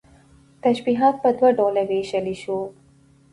[0.63, 2.57] تشبيهات په دوه ډوله ويشلى شو